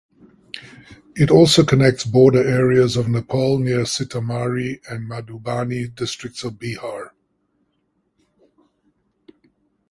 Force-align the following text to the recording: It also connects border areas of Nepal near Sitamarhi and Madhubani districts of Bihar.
It 1.15 1.29
also 1.29 1.63
connects 1.63 2.05
border 2.05 2.43
areas 2.43 2.95
of 2.97 3.07
Nepal 3.07 3.59
near 3.59 3.81
Sitamarhi 3.85 4.79
and 4.89 5.07
Madhubani 5.07 5.93
districts 5.93 6.43
of 6.43 6.53
Bihar. 6.53 7.11